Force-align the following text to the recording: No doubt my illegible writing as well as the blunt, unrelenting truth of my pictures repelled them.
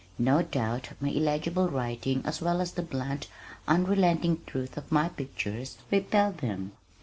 No 0.17 0.41
doubt 0.41 0.89
my 0.99 1.09
illegible 1.09 1.69
writing 1.69 2.23
as 2.25 2.41
well 2.41 2.59
as 2.59 2.71
the 2.71 2.81
blunt, 2.81 3.27
unrelenting 3.67 4.41
truth 4.47 4.75
of 4.75 4.91
my 4.91 5.09
pictures 5.09 5.77
repelled 5.91 6.39
them. 6.39 6.71